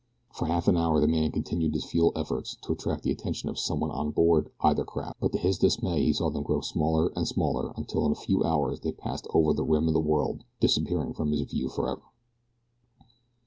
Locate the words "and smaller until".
7.15-8.07